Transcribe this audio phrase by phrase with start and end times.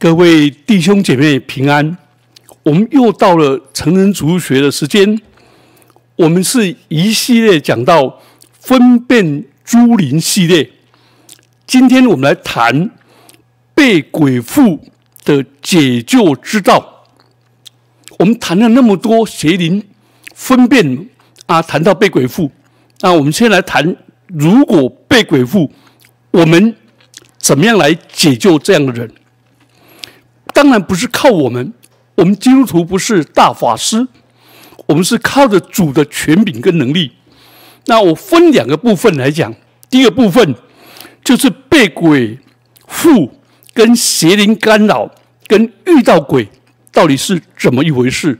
[0.00, 1.98] 各位弟兄姐妹平安，
[2.62, 5.20] 我们又到了成人主学的时间。
[6.16, 8.18] 我们是一系列讲到
[8.58, 10.70] 分辨诸灵系列，
[11.66, 12.90] 今天我们来谈
[13.74, 14.82] 被鬼附
[15.22, 17.04] 的解救之道。
[18.18, 19.84] 我们谈了那么多邪灵
[20.34, 21.10] 分辨
[21.44, 22.50] 啊，谈到被鬼附，
[23.00, 23.94] 那我们先来谈，
[24.28, 25.70] 如果被鬼附，
[26.30, 26.74] 我们
[27.36, 29.12] 怎么样来解救这样的人？
[30.52, 31.72] 当然不是靠我们，
[32.16, 34.06] 我们基督徒不是大法师，
[34.86, 37.12] 我们是靠着主的权柄跟能力。
[37.86, 39.54] 那我分两个部分来讲，
[39.88, 40.54] 第一个部分
[41.24, 42.38] 就是被鬼
[42.86, 43.32] 附、
[43.72, 45.10] 跟邪灵干扰、
[45.46, 46.48] 跟遇到鬼
[46.92, 48.38] 到底是怎么一回事。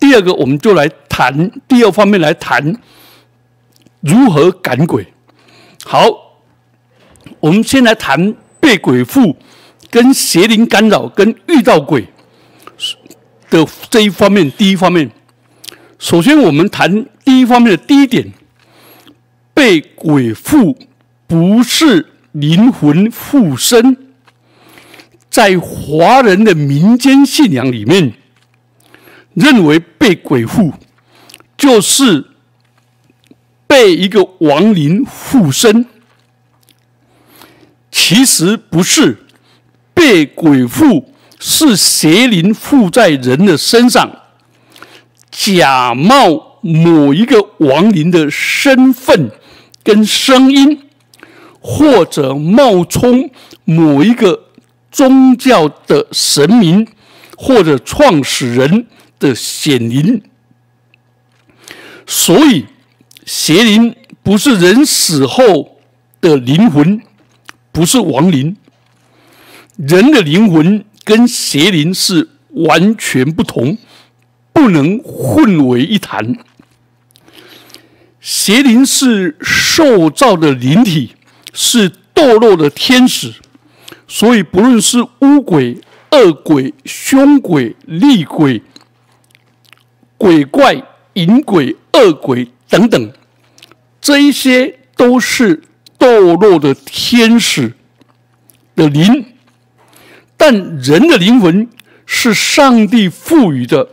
[0.00, 2.74] 第二个，我们就来谈第二方面来谈
[4.00, 5.06] 如何赶鬼。
[5.84, 6.08] 好，
[7.38, 9.36] 我们先来谈被鬼附。
[9.92, 12.08] 跟邪灵干扰、跟遇到鬼
[13.50, 15.10] 的这一方面，第一方面，
[15.98, 18.32] 首先我们谈第一方面的第一点：
[19.52, 20.78] 被鬼附
[21.26, 23.94] 不是灵魂附身。
[25.28, 28.14] 在华人的民间信仰里面，
[29.34, 30.72] 认为被鬼附
[31.58, 32.24] 就是
[33.66, 35.84] 被一个亡灵附身，
[37.90, 39.18] 其实不是。
[40.02, 44.10] 被鬼附是邪灵附在人的身上，
[45.30, 49.30] 假冒某一个亡灵的身份
[49.84, 50.82] 跟声音，
[51.60, 53.30] 或者冒充
[53.64, 54.46] 某一个
[54.90, 56.88] 宗教的神明
[57.36, 58.88] 或者创始人
[59.20, 60.20] 的显灵。
[62.04, 62.66] 所以，
[63.24, 65.76] 邪灵不是人死后
[66.20, 67.00] 的灵魂，
[67.70, 68.56] 不是亡灵。
[69.84, 73.76] 人的灵魂跟邪灵是完全不同，
[74.52, 76.36] 不能混为一谈。
[78.20, 81.16] 邪灵是受造的灵体，
[81.52, 83.34] 是堕落的天使，
[84.06, 85.80] 所以不论是巫鬼、
[86.12, 88.62] 恶鬼、凶鬼、厉鬼、
[90.16, 90.80] 鬼怪、
[91.14, 93.12] 淫鬼、恶鬼等等，
[94.00, 95.60] 这一些都是
[95.98, 97.74] 堕落的天使
[98.76, 99.26] 的灵。
[100.44, 101.68] 但人的灵魂
[102.04, 103.90] 是上帝赋予的，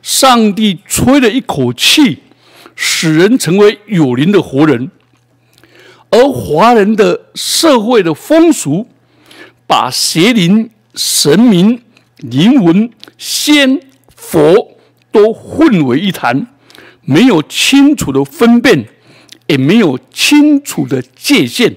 [0.00, 2.20] 上帝吹了一口气，
[2.74, 4.90] 使人成为有灵的活人。
[6.08, 8.88] 而华人的社会的风俗，
[9.66, 11.82] 把邪灵、神明、
[12.16, 13.78] 灵魂、仙、
[14.16, 14.78] 佛
[15.10, 16.46] 都混为一谈，
[17.02, 18.86] 没有清楚的分辨，
[19.46, 21.76] 也没有清楚的界限，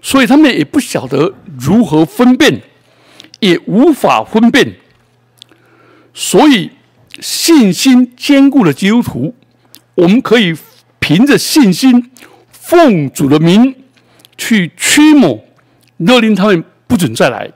[0.00, 2.62] 所以他们也不晓得如何分辨。
[3.40, 4.76] 也无法分辨，
[6.14, 6.70] 所以
[7.20, 9.34] 信心坚固的基督徒，
[9.94, 10.56] 我们可以
[10.98, 12.10] 凭着信心，
[12.50, 13.74] 奉主的名
[14.38, 15.44] 去驱魔，
[15.98, 17.52] 勒令他们不准再来。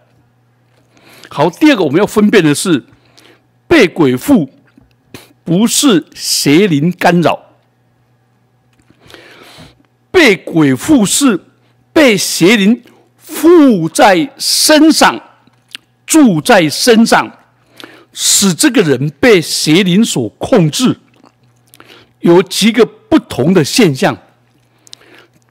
[1.30, 2.84] 好，第二个我们要分辨的是，
[3.66, 4.50] 被鬼附
[5.44, 7.56] 不是邪灵干扰，
[10.10, 11.40] 被鬼附是
[11.92, 12.82] 被邪灵
[13.16, 15.20] 附在身上。
[16.10, 17.30] 住在身上，
[18.12, 20.98] 使这个人被邪灵所控制，
[22.18, 24.18] 有几个不同的现象。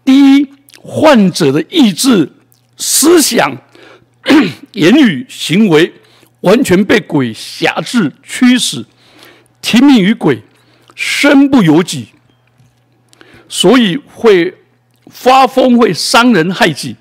[0.04, 0.50] 第一，
[0.82, 2.34] 患者的意志、
[2.76, 3.56] 思想、
[4.74, 5.94] 言语、行为
[6.42, 8.86] 完全被鬼辖制、驱使，
[9.62, 10.44] 听命于鬼，
[10.94, 12.10] 身不由己，
[13.48, 14.54] 所以会
[15.08, 16.98] 发疯，会伤人害己，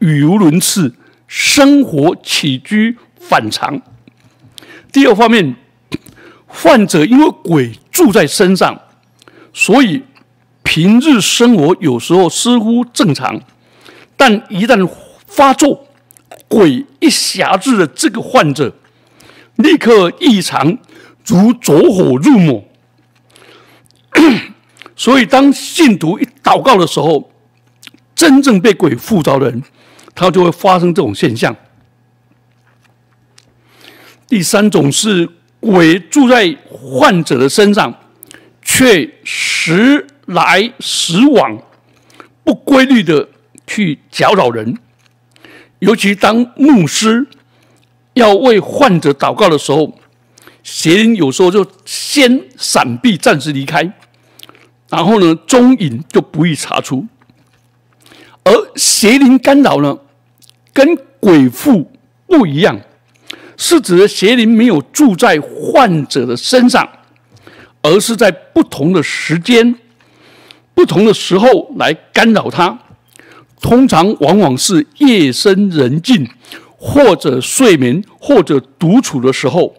[0.00, 0.92] 语无伦次。
[1.34, 3.80] 生活起居反常。
[4.92, 5.56] 第二方面，
[6.46, 8.78] 患者因为鬼住在身上，
[9.54, 10.02] 所以
[10.62, 13.40] 平日生活有时候似乎正常，
[14.14, 14.86] 但一旦
[15.26, 15.86] 发作，
[16.48, 18.70] 鬼一辖制了这个患者，
[19.56, 20.76] 立刻异常，
[21.24, 22.62] 如着火入魔。
[24.94, 27.32] 所以，当信徒一祷告的时候，
[28.14, 29.62] 真正被鬼附着的人。
[30.14, 31.54] 它就会发生这种现象。
[34.28, 35.28] 第三种是
[35.60, 37.94] 鬼住在患者的身上，
[38.62, 41.62] 却时来时往，
[42.42, 43.28] 不规律的
[43.66, 44.78] 去搅扰人。
[45.80, 47.26] 尤其当牧师
[48.14, 49.98] 要为患者祷告的时候，
[50.62, 53.92] 邪灵有时候就先闪避，暂时离开，
[54.88, 57.06] 然后呢，踪影就不易查出。
[58.44, 59.98] 而邪灵干扰呢，
[60.72, 61.90] 跟鬼附
[62.26, 62.80] 不一样，
[63.56, 66.88] 是指的邪灵没有住在患者的身上，
[67.82, 69.74] 而是在不同的时间、
[70.74, 72.78] 不同的时候来干扰他。
[73.60, 76.28] 通常往往是夜深人静，
[76.76, 79.72] 或者睡眠，或者独处的时候，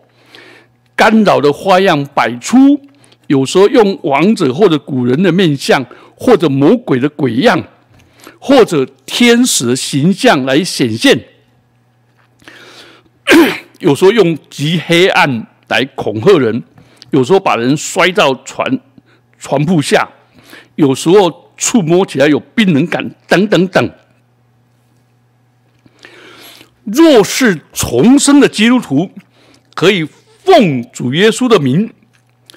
[0.96, 2.80] 干扰的花样百出。
[3.28, 5.86] 有时候用王者或者古人的面相，
[6.16, 7.62] 或者魔鬼的鬼样，
[8.46, 11.18] 或者天使的形象来显现；
[13.80, 16.62] 有时候用极黑暗来恐吓人；
[17.12, 18.78] 有时候把人摔到船
[19.40, 20.06] 船铺下；
[20.76, 23.90] 有时候触摸起来有冰冷感，等等等。
[26.84, 29.10] 若是重生的基督徒，
[29.74, 31.90] 可以奉主耶稣的名。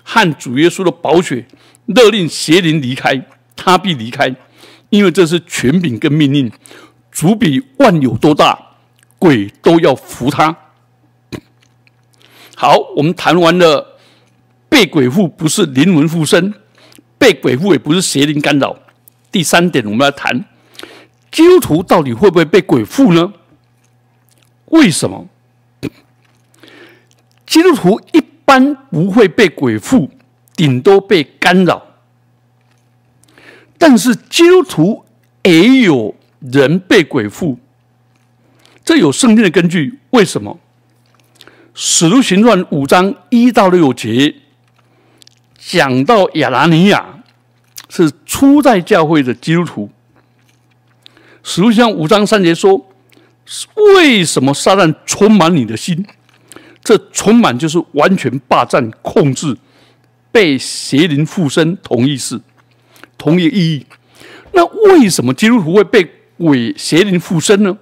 [0.03, 1.47] 和主耶稣的宝血，
[1.87, 3.25] 勒令邪灵离开，
[3.55, 4.35] 他必离开，
[4.91, 6.51] 因为这是权柄跟命令。
[7.11, 8.59] 主比万有多大，
[9.19, 10.57] 鬼都要服他。
[12.55, 13.99] 好，我们谈完了
[14.69, 16.55] 被鬼附不是灵魂附身，
[17.19, 18.77] 被鬼附也不是邪灵干扰。
[19.33, 20.45] 第三点，我们要谈
[21.31, 23.33] 基督徒到底会不会被鬼附呢？
[24.67, 25.29] 为什么
[27.47, 28.23] 基督徒一？
[28.47, 30.09] 般不会被鬼附，
[30.55, 31.85] 顶多被干扰。
[33.79, 35.05] 但是基督徒
[35.43, 37.59] 也有人被鬼附，
[38.85, 39.99] 这有圣经的根据。
[40.11, 40.59] 为什么？
[41.75, 44.35] 使徒行传五章一到六节
[45.59, 47.23] 讲到亚拿尼亚
[47.91, 49.91] 是初代教会的基督徒。
[51.43, 52.87] 使徒行传五章三节说
[53.95, 56.07] ：“为什么撒旦充满你的心？”
[56.83, 59.57] 这充满就是完全霸占、控制、
[60.31, 62.41] 被邪灵附身，同意思，
[63.19, 63.87] 同一个意义。
[64.53, 67.77] 那为什么基督徒会被鬼邪灵附身呢？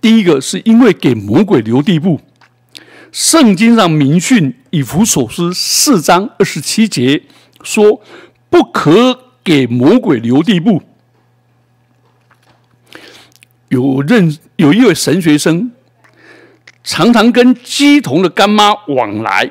[0.00, 2.20] 第一个是因为给魔鬼留地步。
[3.10, 7.22] 圣经上明训以弗所书四章二十七节
[7.62, 8.02] 说
[8.50, 10.82] ：“不可给魔鬼留地步。”
[13.68, 15.72] 有认有一位神学生。
[16.84, 19.50] 常常跟鸡同的干妈往来，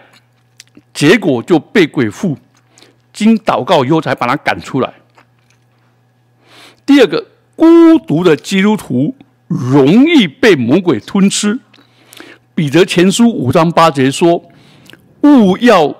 [0.91, 2.35] 结果就被鬼附，
[3.17, 4.93] 经祷告以后才把他赶出来。
[6.85, 7.25] 第二个，
[7.55, 7.65] 孤
[8.05, 9.15] 独的基督徒
[9.47, 11.59] 容易被魔鬼吞吃。
[12.53, 14.43] 彼得前书五章八节说
[15.23, 15.95] ：“勿要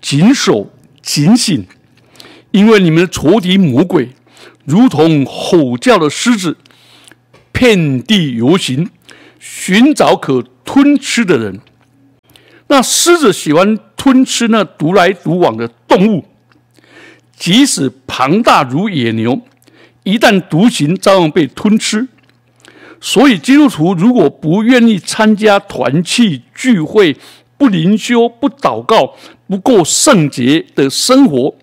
[0.00, 0.68] 谨守
[1.00, 1.64] 警醒，
[2.50, 4.10] 因为你们的仇敌魔鬼
[4.64, 6.56] 如同吼叫的狮子，
[7.52, 8.90] 遍地游行。”
[9.40, 11.60] 寻找可吞吃的人，
[12.68, 16.24] 那狮子喜欢吞吃那独来独往的动物，
[17.36, 19.40] 即使庞大如野牛，
[20.04, 22.06] 一旦独行，照样被吞吃。
[23.00, 27.16] 所以基督徒如果不愿意参加团契聚会，
[27.56, 29.14] 不灵修、不祷告、
[29.48, 31.54] 不过圣洁的生活，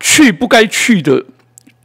[0.00, 1.24] 去不该去的，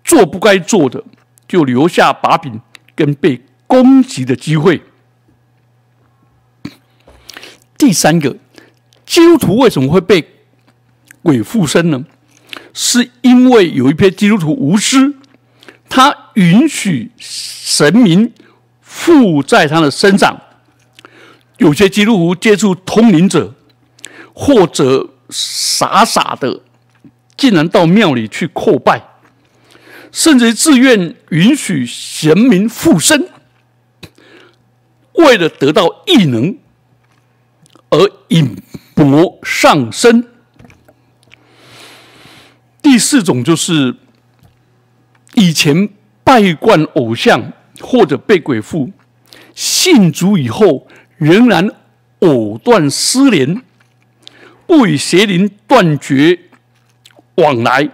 [0.04, 1.04] 做不该做的，
[1.48, 2.60] 就留下把柄
[2.96, 3.42] 跟被。
[3.72, 4.82] 攻击的机会。
[7.82, 8.38] 第三个，
[9.08, 10.24] 基督徒为什么会被
[11.24, 12.06] 鬼附身呢？
[12.76, 15.16] 是因为有一批基督徒无私，
[15.90, 18.32] 他允许神明
[18.82, 20.40] 附在他的身上。
[21.58, 23.52] 有些基督徒接触通灵者，
[24.32, 26.62] 或者傻傻的，
[27.36, 29.02] 竟然到庙里去叩拜，
[30.12, 33.28] 甚至自愿允许神明附身。
[35.14, 36.56] 为了得到异能
[37.92, 38.58] 而引
[38.96, 40.28] 魔上身。
[42.82, 43.96] 第四种就是
[45.36, 45.88] 以前
[46.24, 48.92] 拜惯偶像或者被鬼附，
[49.54, 51.70] 信主以后仍然
[52.20, 53.62] 藕断丝连，
[54.66, 56.40] 不与邪灵断绝
[57.36, 57.90] 往来，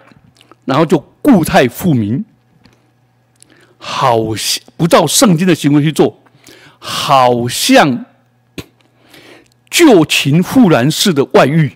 [0.66, 2.24] 然后就固态复明，
[3.78, 4.18] 好
[4.78, 6.22] 不照圣经的行为去做。
[6.80, 8.06] 好像
[9.78, 11.72] 旧情复燃似的外遇，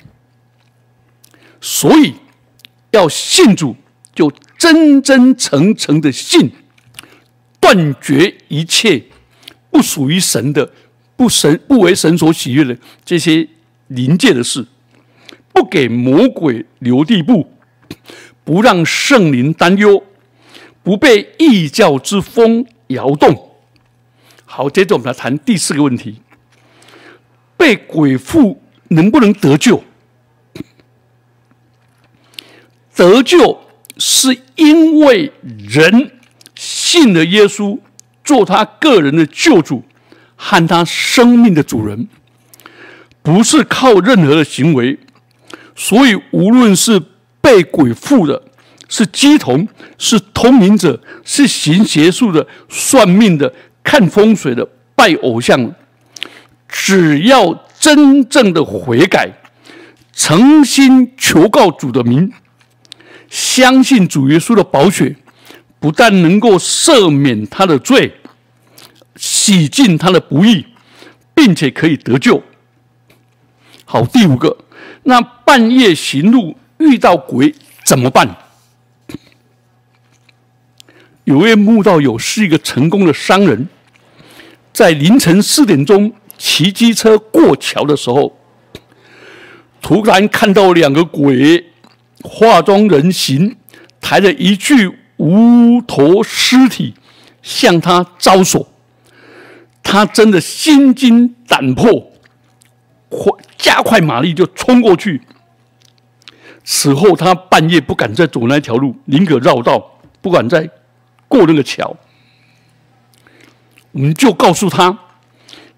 [1.62, 2.16] 所以
[2.90, 3.76] 要信主，
[4.16, 6.52] 就真真诚诚的信，
[7.60, 9.04] 断绝一切
[9.70, 10.72] 不属于神的、
[11.16, 13.48] 不神不为神所喜悦的这些
[13.90, 14.66] 灵界的事，
[15.54, 17.52] 不给魔鬼留地步，
[18.44, 20.04] 不让圣灵担忧，
[20.82, 23.52] 不被异教之风摇动。
[24.46, 26.20] 好，接着我们来谈第四个问题：
[27.62, 29.84] 被鬼附能不能得救？
[32.96, 33.62] 得救
[34.00, 35.32] 是因为
[35.70, 36.12] 人
[36.56, 37.78] 信了耶稣，
[38.24, 39.84] 做他个人的救主
[40.36, 42.08] 和他生命的主人，
[43.22, 44.98] 不是靠任何的行为。
[45.76, 47.00] 所以，无论是
[47.42, 48.42] 被鬼附的，
[48.90, 49.68] 是鸡童，
[50.00, 53.54] 是通灵者，是行邪术的、算命的、
[53.84, 55.72] 看风水的、拜偶像，
[56.72, 59.30] 只要真正的悔改，
[60.14, 62.32] 诚心求告主的名，
[63.30, 65.14] 相信主耶稣的宝血，
[65.80, 68.14] 不但能够赦免他的罪，
[69.18, 70.66] 洗净他的不义，
[71.36, 72.42] 并且可以得救。
[73.84, 74.58] 好，第五个，
[75.04, 78.38] 那半夜行路遇到鬼怎么办？
[81.26, 83.68] 有位慕道友是一个成功的商人，
[84.72, 88.36] 在凌晨四点钟骑机车过桥的时候，
[89.80, 91.68] 突然看到两个鬼
[92.24, 93.56] 化妆人形，
[94.02, 96.96] 抬着一具无头尸体
[97.44, 98.68] 向他招手，
[99.84, 102.12] 他真的心惊胆魄，
[103.08, 105.22] 快加快马力就冲过去。
[106.64, 110.68] 此后他半夜不敢再走那条路，宁可绕道，不敢再。
[111.28, 111.96] 过那个桥，
[113.92, 114.98] 我们就告诉他：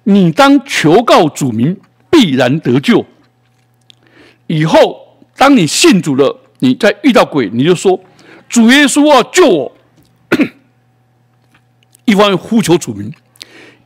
[0.04, 1.78] 你当求告主名，
[2.10, 3.06] 必然得救。
[4.48, 8.00] 以后当你信主了，你再遇到鬼，你就说：
[8.50, 9.76] 主耶稣啊，救我！
[12.06, 13.14] 一方面呼求主名，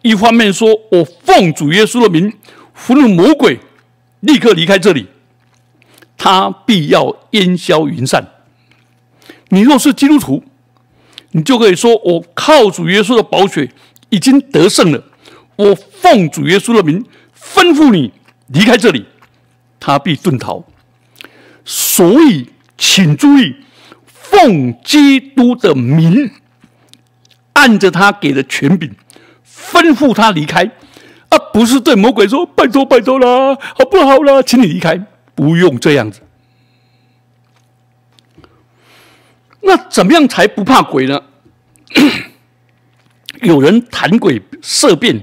[0.01, 2.33] 一方面说我奉主耶稣的名
[2.73, 3.59] 俘虏魔鬼，
[4.21, 5.07] 立刻离开这里，
[6.17, 8.27] 他必要烟消云散。
[9.49, 10.43] 你若是基督徒。
[11.31, 13.69] 你就可以说：“我靠主耶稣的宝血
[14.09, 15.03] 已经得胜了。
[15.57, 17.05] 我奉主耶稣的名
[17.37, 18.13] 吩咐你
[18.47, 19.05] 离开这里，
[19.79, 20.63] 他必遁逃。
[21.65, 23.55] 所以，请注意，
[24.05, 26.31] 奉基督的名，
[27.53, 28.95] 按着他给的权柄
[29.45, 30.71] 吩咐他离开，
[31.29, 36.21] 而不是对魔鬼说：‘拜托，拜托啦，好不好啦，请你离开。’不用这样子。”
[39.61, 41.21] 那怎么样才不怕鬼呢？
[43.41, 45.21] 有人谈鬼色变，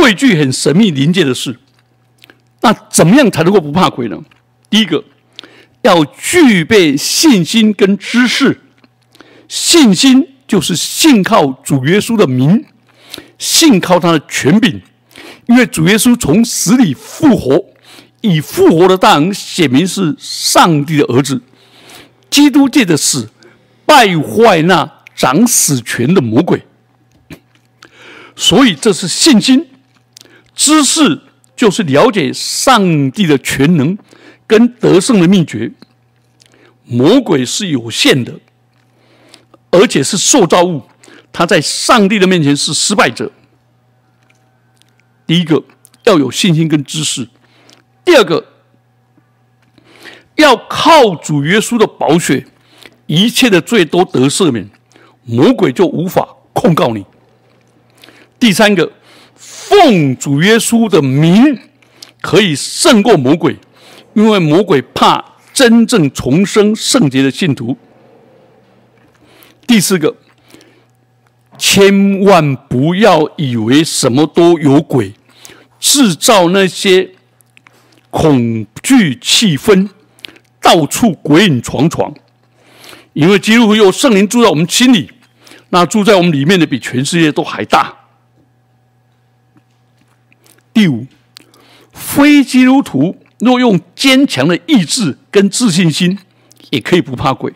[0.00, 1.58] 畏惧很神秘临界的事。
[2.60, 4.18] 那怎么样才能够不怕鬼呢？
[4.68, 5.04] 第一个，
[5.82, 8.60] 要具备信心跟知识。
[9.48, 12.64] 信心就是信靠主耶稣的名，
[13.38, 14.80] 信靠他的权柄，
[15.46, 17.64] 因为主耶稣从死里复活，
[18.20, 21.40] 以复活的大能显明是上帝的儿子。
[22.28, 23.28] 基督界的死。
[23.88, 24.86] 败坏那
[25.16, 26.62] 掌死权的魔鬼，
[28.36, 29.66] 所以这是信心。
[30.58, 31.20] 知识
[31.54, 33.96] 就是了解上帝的全能
[34.44, 35.70] 跟得胜的秘诀。
[36.84, 38.34] 魔鬼是有限的，
[39.70, 40.82] 而且是受造物，
[41.32, 43.30] 他在上帝的面前是失败者。
[45.28, 45.62] 第一个
[46.02, 47.28] 要有信心跟知识，
[48.04, 48.44] 第二个
[50.34, 52.44] 要靠主耶稣的宝血。
[53.06, 54.68] 一切的罪都得赦免，
[55.24, 57.06] 魔鬼就无法控告你。
[58.38, 58.92] 第三个，
[59.38, 61.56] 奉主耶稣的名
[62.20, 63.56] 可以胜过魔鬼，
[64.14, 67.78] 因为魔鬼怕真正重生圣洁的信徒。
[69.66, 70.16] 第四个，
[71.56, 75.12] 千万不要以为什么都有鬼，
[75.78, 77.10] 制造那些
[78.10, 79.88] 恐惧气氛，
[80.60, 82.12] 到处鬼影幢幢。
[83.12, 85.10] 因为基督有圣灵住在我们心里，
[85.70, 87.94] 那住在我们里面的比全世界都还大。
[90.78, 91.04] 第五，
[91.92, 96.16] 非基督徒若用坚强的意志跟自信心，
[96.70, 97.52] 也可以不怕鬼，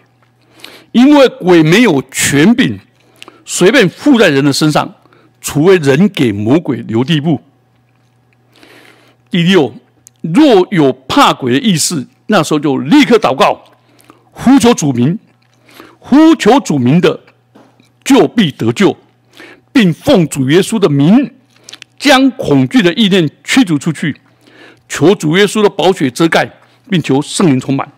[0.90, 2.80] 因为鬼没有权柄
[3.44, 4.92] 随便附在人的身上，
[5.40, 7.40] 除非人给魔鬼留地步。
[9.30, 9.72] 第六，
[10.22, 13.62] 若有怕鬼的意思，那时候就立刻祷告，
[14.32, 15.16] 呼求主名。
[16.00, 17.20] 呼求主名的，
[18.02, 18.96] 就必得救，
[19.72, 21.32] 并奉主耶稣的名，
[22.02, 24.20] 将恐惧的意念驱逐出去。
[24.88, 26.50] 求主耶稣的宝血遮盖，
[26.90, 27.88] 并求圣灵充满。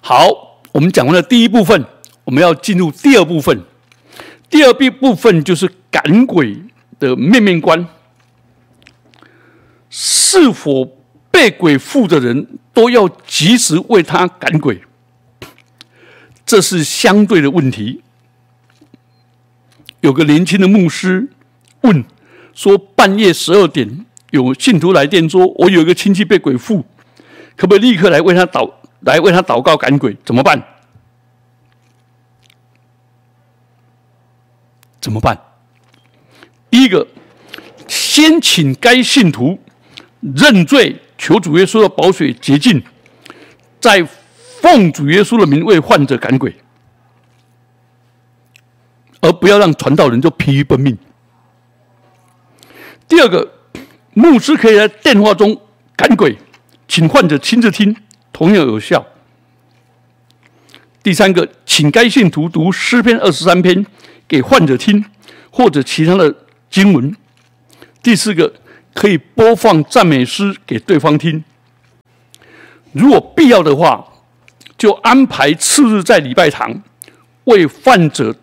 [0.00, 0.26] 好，
[0.72, 1.84] 我们讲完了第一部分，
[2.24, 3.62] 我们要进入第二部分。
[4.48, 6.56] 第二部部分就是赶鬼
[6.98, 7.86] 的面面观。
[9.90, 10.96] 是否
[11.30, 14.80] 被鬼附的人都要及时为他赶鬼？
[16.46, 18.00] 这是相对的问题。
[20.00, 21.28] 有个年轻的牧师
[21.86, 22.04] 问
[22.52, 26.84] 说：“半夜十二点，有信徒来电说，我有一个亲戚被鬼附，
[27.56, 30.16] 可不可以立刻来为他祷，来为他祷告赶鬼？
[30.24, 30.62] 怎么办？”
[34.98, 35.38] 怎么办？
[36.68, 37.06] 第一个，
[37.86, 39.56] 先请该信徒
[40.20, 42.82] 认罪，求主耶稣的宝血洁净，
[43.80, 44.02] 再
[44.60, 46.56] 奉主耶稣的名为患者赶鬼，
[49.20, 50.98] 而不要让传道人就疲于奔命。
[53.08, 53.52] 第二个，
[54.14, 55.60] 牧师可以在电话中
[55.94, 56.36] 赶鬼，
[56.88, 57.94] 请患者亲自听，
[58.32, 59.04] 同样有效。
[61.02, 63.86] 第三个，请该信徒读诗篇二十三篇
[64.26, 65.04] 给患者听，
[65.50, 66.34] 或者其他的
[66.68, 67.14] 经文。
[68.02, 68.52] 第四个，
[68.92, 71.44] 可以播放赞美诗给对方听。
[72.92, 74.04] 如果必要的话，
[74.76, 76.82] 就安排次日在礼拜堂
[77.44, 78.34] 为患者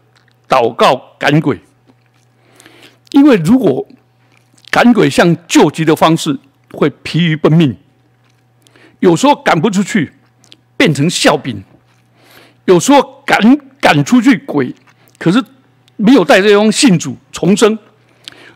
[0.47, 1.59] 祷告赶鬼。
[3.11, 3.85] 因为如果
[4.73, 6.35] 赶鬼像救急的方式，
[6.71, 7.77] 会疲于奔命，
[9.01, 10.11] 有时候赶不出去，
[10.75, 11.63] 变成笑柄。
[12.65, 13.37] 有时候赶
[13.79, 14.73] 赶出去鬼，
[15.19, 15.43] 可是
[15.95, 17.77] 没有带这封信主重生，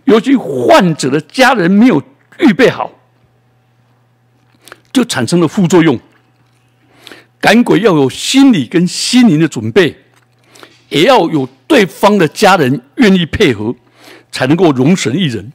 [0.06, 2.02] 尤其患者的家人没有
[2.40, 2.92] 预备好，
[4.92, 6.00] 就产生了副作用。
[7.40, 9.96] 赶鬼要有心理跟心灵的准备，
[10.90, 13.76] 也要有对方的家人愿意配合，
[14.32, 15.54] 才能够容神一人。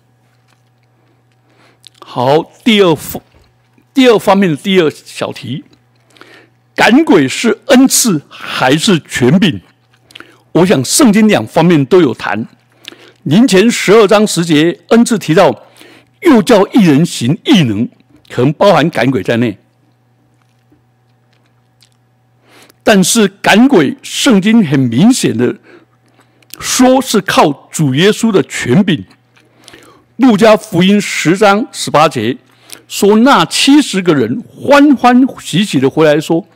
[2.15, 3.23] 好，第二方
[3.95, 5.65] 第二方面的第二小题。
[6.75, 9.63] 赶鬼是恩赐还是权柄？
[10.53, 12.47] 我想圣经两方面都有谈。
[13.23, 15.65] 林前十二章十节恩赐提到，
[16.21, 17.89] 又叫一人行异能，
[18.29, 19.57] 可能包含赶鬼在内。
[22.83, 25.57] 但是赶鬼，圣经很明显的
[26.61, 29.03] 说是靠主耶稣的权柄。
[30.23, 32.37] 路加福音十章十八节
[32.87, 36.47] 说，那七十个人欢欢喜喜的回来说。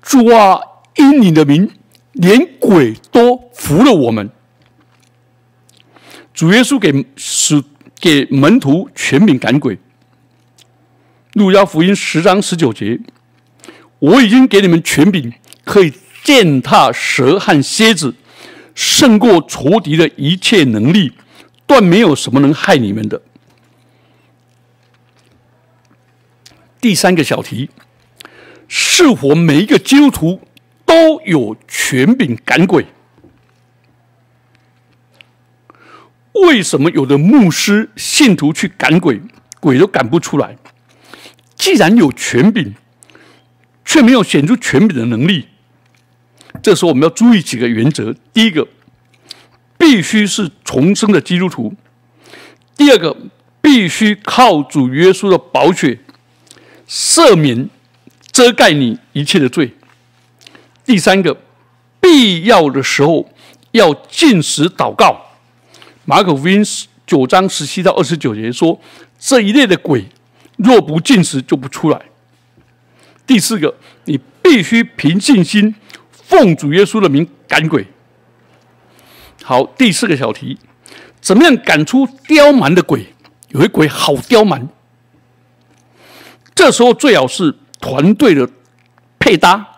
[0.00, 0.58] 主啊，
[0.96, 1.70] 因你的名，
[2.12, 4.30] 连鬼都服了我们。
[6.32, 7.62] 主耶稣给使
[8.00, 9.78] 给门徒全柄赶鬼。
[11.34, 12.98] 路加福音十章十九节，
[13.98, 15.30] 我已经给你们权柄，
[15.62, 18.14] 可以践踏蛇和蝎子，
[18.74, 21.12] 胜过仇敌的一切能力，
[21.66, 23.22] 断没有什么能害你们的。
[26.80, 27.70] 第三个小题。
[28.66, 30.40] 是否每一个基督徒
[30.86, 32.86] 都有权柄赶鬼？
[36.32, 39.20] 为什么有的牧师信徒去赶鬼，
[39.60, 40.56] 鬼都赶不出来？
[41.54, 42.74] 既然有权柄，
[43.84, 45.46] 却没有显出权柄的能力，
[46.62, 48.66] 这时候我们要注意几个原则：第一个，
[49.84, 51.70] 必须是重生的基督徒；
[52.74, 53.14] 第二个，
[53.60, 55.98] 必须靠主耶稣的宝血
[56.88, 57.68] 赦免。
[58.32, 59.72] 遮盖你一切的罪。
[60.84, 61.36] 第三个，
[62.00, 63.30] 必要的时候
[63.72, 65.16] 要进食祷告。
[66.04, 66.64] 马可福音
[67.06, 68.80] 九章十七到二十九节说，
[69.20, 70.04] 这一类的鬼
[70.56, 72.02] 若不进食就不出来。
[73.24, 73.72] 第四个，
[74.06, 75.72] 你必须凭信心
[76.10, 77.86] 奉主耶稣的名赶鬼。
[79.46, 80.58] 好，第四个小题，
[81.20, 83.06] 怎么样赶出刁蛮的鬼？
[83.48, 84.66] 有一鬼好刁蛮，
[86.54, 87.54] 这时候最好是。
[87.80, 88.48] 团队的
[89.18, 89.76] 配搭，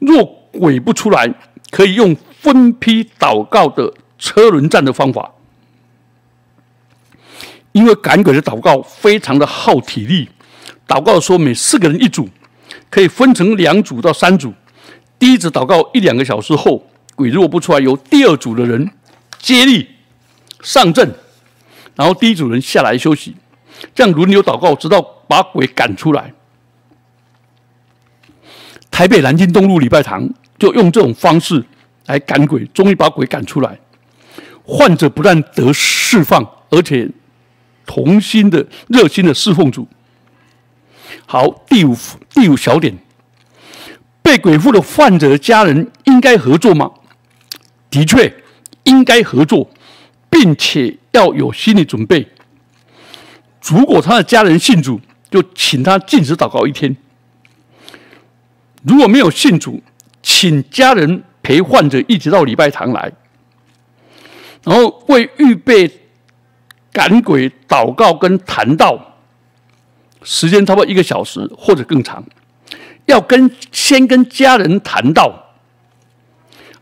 [0.00, 1.32] 若鬼不出来，
[1.70, 5.30] 可以用分批祷告的车轮战的方法。
[7.70, 10.28] 因为赶鬼的祷告非常的耗体力，
[10.88, 12.28] 祷告说每四个人一组，
[12.90, 14.52] 可以分成两组到三组。
[15.16, 16.84] 第一组祷告一两个小时后，
[17.20, 18.90] 鬼如果不出来，由第二组的人
[19.38, 19.86] 接力
[20.62, 21.14] 上阵，
[21.94, 23.36] 然后第一组人下来休息，
[23.94, 26.32] 这样轮流祷告，直到把鬼赶出来。
[28.90, 30.26] 台北南京东路礼拜堂
[30.58, 31.62] 就用这种方式
[32.06, 33.78] 来赶鬼，终于把鬼赶出来。
[34.64, 37.06] 患者不但得释放，而且
[37.84, 39.86] 同心的、热心的侍奉主。
[41.26, 41.94] 好，第五
[42.30, 42.96] 第五小点，
[44.22, 46.90] 被鬼附的患者的家人应该合作吗？
[47.90, 48.32] 的确，
[48.84, 49.68] 应该合作，
[50.30, 52.26] 并且要有心理准备。
[53.62, 55.00] 如果他的家人信主，
[55.30, 56.96] 就请他禁止祷告一天。
[58.82, 59.82] 如果没有信主，
[60.22, 63.12] 请家人陪患者一直到礼拜堂来，
[64.64, 65.90] 然后为预备
[66.92, 69.16] 赶鬼祷告跟谈道，
[70.22, 72.24] 时间差不多一个小时或者更长。
[73.06, 75.49] 要跟先跟家人谈道，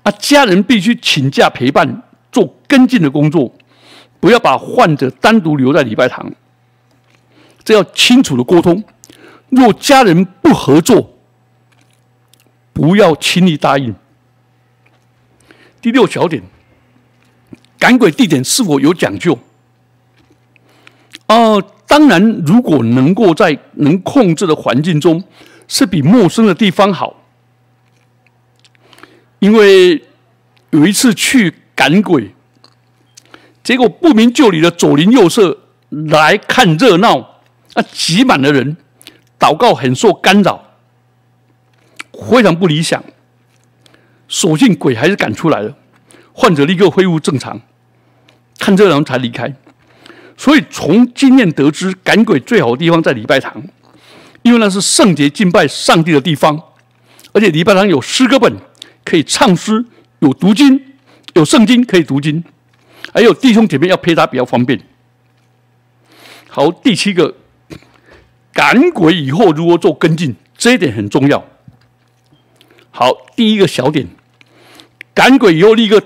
[0.09, 3.55] 啊，家人必须请假陪伴做跟进的工作，
[4.18, 6.33] 不要把患者单独留在礼拜堂。
[7.62, 8.83] 这要清楚的沟通。
[9.51, 11.14] 若家人不合作，
[12.73, 13.94] 不要轻易答应。
[15.83, 16.42] 第六小点，
[17.79, 19.38] 赶鬼地点是否有讲究？
[21.27, 25.23] 哦，当然，如果能够在能控制的环境中，
[25.66, 27.14] 是比陌生的地方好。
[29.40, 30.03] 因为
[30.70, 32.35] 有一次去赶鬼，
[33.62, 35.57] 结果不明就里的左邻右舍
[35.90, 37.18] 来看热闹，
[37.74, 38.77] 啊，挤满了人，
[39.38, 40.62] 祷告很受干扰，
[42.12, 43.03] 非常不理想。
[44.27, 45.74] 所幸鬼还是赶出来了，
[46.33, 47.61] 患者立刻恢复正常，
[48.59, 49.55] 看热闹才离开。
[50.37, 53.62] 所以从经验得知，赶鬼最好的地方在礼拜堂，
[54.42, 56.61] 因为那是圣洁敬拜上帝的地方，
[57.33, 58.53] 而且礼拜堂有诗歌本。
[59.09, 59.83] 可以唱诗，
[60.18, 60.79] 有读经，
[61.33, 62.44] 有圣经可以读经，
[63.11, 64.79] 还有弟兄姐妹要陪他比较方便。
[66.51, 67.35] 好，第七个
[68.53, 71.42] 赶鬼以后如何做跟进，这一点很重要。
[72.90, 74.07] 好，第一个小点，
[75.14, 76.03] 赶鬼以后立刻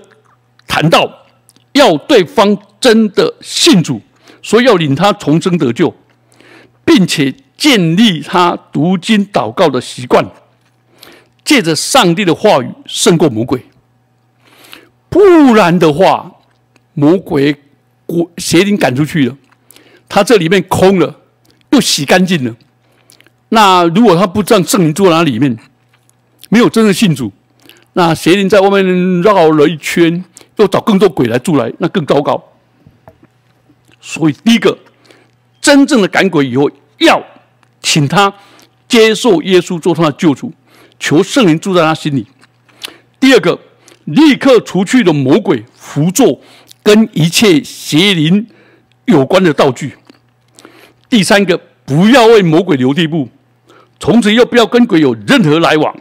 [0.68, 1.26] 谈到
[1.72, 4.00] 要对方真的信主，
[4.42, 5.92] 所以要领他重生得救，
[6.84, 10.24] 并且建立他读经祷告的习惯。
[11.44, 13.66] 借着上帝的话语胜过魔鬼，
[15.08, 16.32] 不然的话，
[16.94, 17.56] 魔鬼
[18.06, 19.36] 鬼邪灵赶出去了，
[20.08, 21.20] 他这里面空了，
[21.70, 22.54] 又洗干净了。
[23.48, 25.58] 那如果他不让圣灵住在里面，
[26.48, 27.32] 没有真正信主，
[27.94, 30.24] 那邪灵在外面绕了一圈，
[30.56, 32.42] 又找更多鬼来住来，那更糟糕。
[34.00, 34.78] 所以，第一个，
[35.60, 37.22] 真正的赶鬼以后，要
[37.80, 38.32] 请他
[38.88, 40.52] 接受耶稣做他的救主。
[41.02, 42.24] 求圣灵住在他心里。
[43.18, 43.58] 第二个，
[44.04, 46.40] 立刻除去了魔鬼符咒
[46.80, 48.46] 跟一切邪灵
[49.06, 49.96] 有关的道具。
[51.10, 53.28] 第三个，不要为魔鬼留地步，
[53.98, 55.92] 从此又不要跟鬼有任何来往。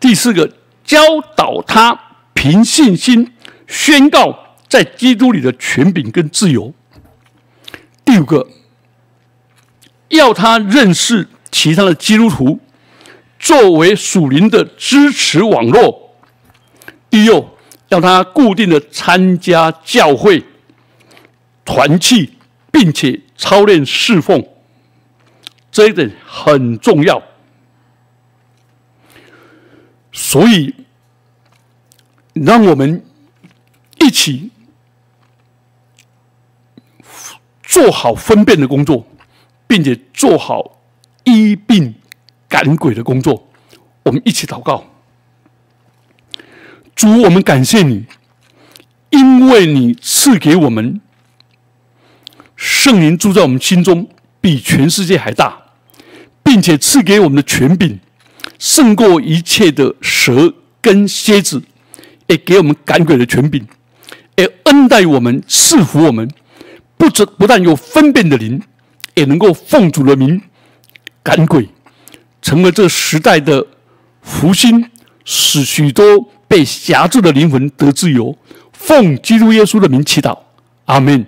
[0.00, 0.52] 第四个，
[0.84, 0.98] 教
[1.36, 1.96] 导他
[2.34, 3.32] 凭信心
[3.68, 4.36] 宣告
[4.68, 6.74] 在基督里的权柄跟自由。
[8.04, 8.48] 第五个，
[10.08, 12.58] 要他认识其他的基督徒。
[13.42, 16.14] 作为属灵的支持网络，
[17.10, 20.44] 第六，让他固定的参加教会
[21.64, 22.34] 团契，
[22.70, 24.46] 并且操练侍奉，
[25.72, 27.20] 这一点很重要。
[30.12, 30.72] 所以，
[32.34, 33.04] 让我们
[33.98, 34.52] 一起
[37.64, 39.04] 做好分辨的工作，
[39.66, 40.78] 并且做好
[41.24, 41.92] 医病。
[42.52, 43.48] 赶鬼的工作，
[44.02, 44.84] 我们一起祷告。
[46.94, 48.04] 主，我们感谢你，
[49.08, 51.00] 因为你赐给我们
[52.54, 54.06] 圣灵住在我们心中，
[54.42, 55.62] 比全世界还大，
[56.42, 57.98] 并且赐给我们的权柄
[58.58, 61.62] 胜过一切的蛇跟蝎子，
[62.26, 63.66] 也给我们赶鬼的权柄，
[64.36, 66.28] 也恩待我们，赐福我们，
[66.98, 68.62] 不止不但有分辨的灵，
[69.14, 70.42] 也能够奉主的名
[71.22, 71.66] 赶鬼。
[72.42, 73.66] 成为这时代的
[74.20, 74.90] 福星，
[75.24, 76.04] 使许多
[76.46, 78.36] 被辖制的灵魂得自由。
[78.72, 80.36] 奉基督耶稣的名祈祷，
[80.84, 81.24] 阿门。